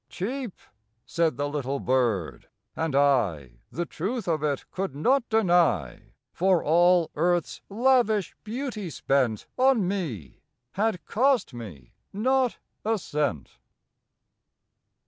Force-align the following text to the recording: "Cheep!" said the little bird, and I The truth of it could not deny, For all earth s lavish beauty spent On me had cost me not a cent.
"Cheep!" 0.09 0.55
said 1.05 1.37
the 1.37 1.47
little 1.47 1.79
bird, 1.79 2.47
and 2.75 2.95
I 2.95 3.59
The 3.71 3.85
truth 3.85 4.27
of 4.27 4.41
it 4.41 4.65
could 4.71 4.95
not 4.95 5.29
deny, 5.29 6.13
For 6.33 6.63
all 6.63 7.11
earth 7.13 7.43
s 7.45 7.61
lavish 7.69 8.33
beauty 8.43 8.89
spent 8.89 9.45
On 9.59 9.87
me 9.87 10.41
had 10.71 11.05
cost 11.05 11.53
me 11.53 11.93
not 12.11 12.57
a 12.83 12.97
cent. 12.97 13.59